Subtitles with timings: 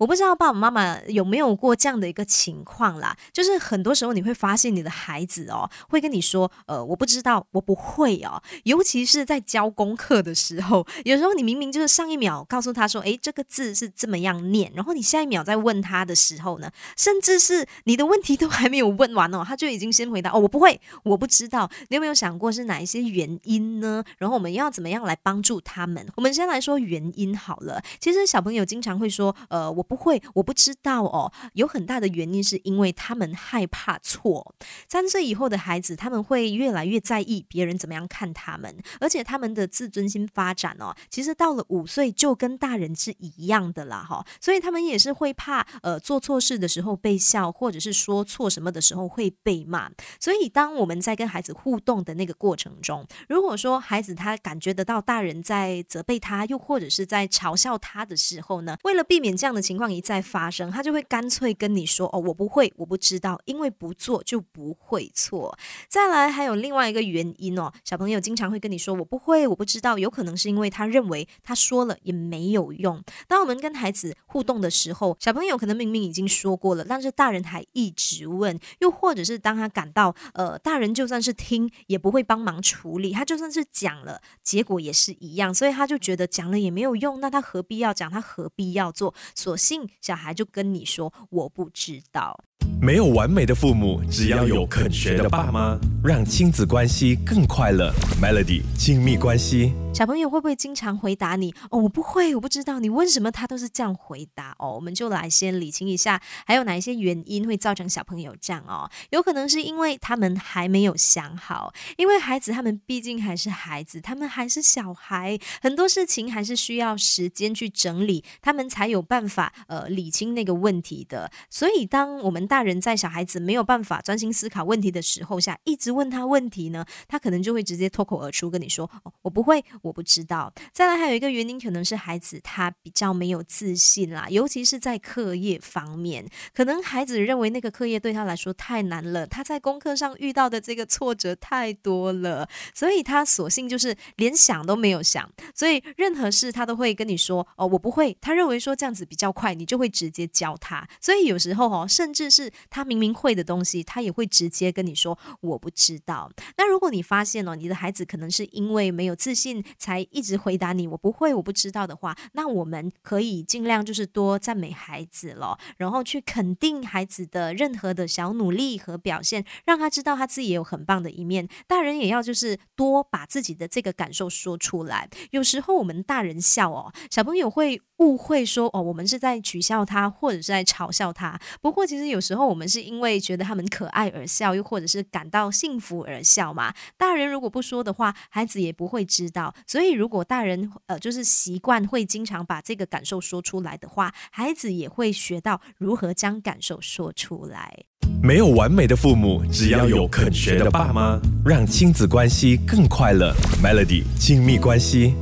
[0.00, 21.70] 我不知道爸爸妈妈有没有过这样的一个情况啦，就是很多时候你会发现你的孩子哦，会跟你说，呃，我不知道，我不会哦，尤其是在教功课的时候，有时候你明明就是上一秒告诉他说，诶，这个字是这么样念，然后你下一秒再问他的时候呢，甚至是你的问题都还没有问完哦，他就已经先回答，哦，我不会，我不知道。
[21.90, 24.02] 你有没有想过是哪一些原因呢？
[24.16, 26.06] 然后我们要怎么样来帮助他们？
[26.16, 27.82] 我们先来说原因好了。
[27.98, 29.86] 其实小朋友经常会说，呃，我。
[29.90, 31.32] 不会，我不知道哦。
[31.54, 34.54] 有很大的原因是因为他们害怕错。
[34.88, 44.24] 三岁以后的孩子，他们会越来越在意别人怎么样看他们，而且他们的自尊心发展哦，其实到了五岁就跟大人是一样的啦哈。
[44.40, 49.90] 所以他们也是会怕呃做错事的时候被笑，或者是说错什么的时候会被骂。
[50.20, 59.79] 所以当我们在跟孩子互动的那个过程中，如果说孩子他感觉得到大人在责备他，又或者是在嘲笑他的时候呢，为了避免这样的情。
[59.80, 73.02] 况一再发生，他就会干脆跟你说：“哦，我不会，我不知道，因为不做就不会错。”再来，还有另外一个原因哦，小朋友经常会跟你说：“我不会，我不知道。”有可能是因为他认为他说了也没有用。
[73.26, 88.10] 当我们跟孩子互动的时候，小朋友可能明明已经说过了，但是大人还一直问，又或者是当他感到呃，大人就算是听也不会帮忙处理，他就算是讲了，结果也是一样，所以他就觉得讲了也没有用，那他何必要讲？
[88.10, 89.14] 他何必要做？
[89.34, 89.56] 所
[90.00, 92.38] 小孩就跟你说：“我不知道。”
[92.80, 97.92] 没有完美的父母，只要有肯学的爸妈，让亲子关系更快乐。
[98.22, 101.54] Melody 亲密关系，小朋友会不会经常回答你？
[101.68, 102.80] 哦，我不会，我不知道。
[102.80, 104.72] 你问什么，他都是这样回答哦。
[104.72, 108.90] 我们就来先理清一下，还有哪一些原因会造成小朋友这样哦？
[109.10, 121.30] 有可能是因为他们还没有想好，因为孩子他们毕竟还是孩子，他们还是小孩，很多事情还是需要时间去整理，他们才有办法呃理清那个问题的。
[121.50, 122.80] 所以当我们大人。
[122.80, 152.50] 在小孩子没有办法专心思考问题的时候下，一直问他问题呢，他可能就会直接脱口而出跟你说：“哦，我不会，我不知道。”再来还有一个原因，可能是孩子他比较没有自信啦，尤其是在课业方面，可能孩子认为那个课业对他来说太难了，他在功课上遇到的这个挫折太多了，所以他索性就是连想都没有想，所以任何事他都会跟你说：“哦，我不会。”他认为说这样子比较快，你就会直接教他，所以有时候哦，甚至是。
[152.68, 156.30] 他明明会的东西，他也会直接跟你说我不知道。
[156.56, 171.48] 那如果你发现哦，你的孩子可能是因为没有自信，才一直回答你我不会，我不知道的话，那我们可以尽量就是多赞美孩子了，然后去肯定孩子的任何的小努力和表现，让他知道他自己也有很棒的一面。
[171.66, 175.08] 大人也要就是多把自己的这个感受说出来。
[175.30, 181.40] 有时候我们大人笑哦，小朋友会误会说哦，我们是在取笑他，或者是在嘲笑他。
[181.62, 182.50] 不过其实有时候。
[182.50, 186.74] 我们是因为觉得他们可爱而笑，又或者是感到幸福而笑嘛？
[186.96, 189.54] 大人如果不说的话，孩子也不会知道。
[189.66, 197.84] 所以，如果大人呃就是习惯会经常把这个感受说出来的话，孩子也会学到如何将感受说出来。
[198.22, 203.34] 没有完美的父母，只要有肯学的爸妈，让亲子关系更快乐。
[203.62, 205.14] Melody 亲密关系。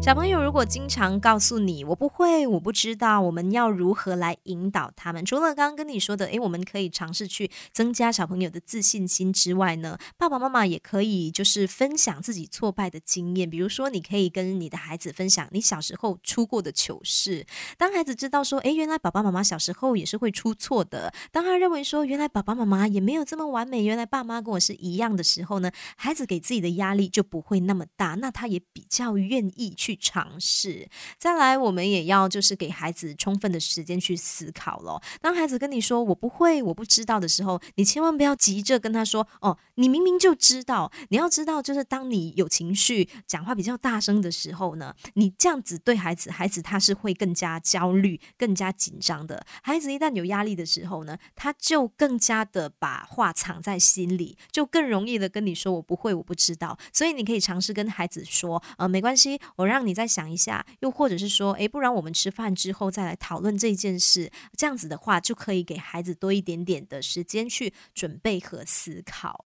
[0.00, 5.22] 小朋友如果经常告诉你我不会，我不知道，我们要如何来引导他们？
[5.22, 13.50] 除了刚刚跟你说的，诶，我们可以尝试去增加小朋友的自信心之外呢，爸爸妈妈也可以就是分享自己挫败的经验。
[13.50, 17.44] 比如说，你可以跟你的孩子分享你小时候出过的糗事。
[17.76, 21.12] 当孩子知道说，诶，原来爸爸妈妈小时候也是会出错的。
[21.30, 29.87] 当他认为说，原来爸爸妈妈也没有这么完美，原来爸妈跟我是一样的时候呢，孩子给自己的压力就不会那么大，那他也比较愿意去。
[29.88, 35.02] 去尝试，再来，我们也要就是给孩子充分的时间去思考咯。
[35.22, 40.92] 当孩子跟你说我不会，我不知道的时候，你千万不要急着跟他说哦，你明明就知道。
[41.08, 49.46] 你要知道，就是当你有情绪、讲话比较大声的时候呢，你这样子对孩子，孩子他是会更加焦虑、更加紧张的。
[49.62, 56.76] 孩子一旦有压力的时候呢，他就更加的把话藏在心里，就更容易的跟你说我不会，我不知道。
[56.92, 59.77] 所以你可以尝试跟孩子说，呃，没关系，我让。
[59.78, 69.36] 让你再想一下，又或者是说，诶，不然我们吃饭之后再来讨论这件事，这样子的话就可以给孩子多一点点的时间去准备和思考。